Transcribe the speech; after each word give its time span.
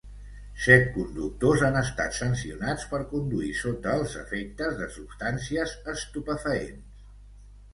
Set 0.67 0.85
conductors 0.93 1.65
han 1.67 1.75
estat 1.81 2.17
sancionats 2.21 2.87
per 2.93 3.01
conduir 3.11 3.51
sota 3.59 3.93
els 3.99 4.17
efectes 4.23 4.75
de 4.81 4.89
substàncies 4.97 5.77
estupefaents. 5.95 7.07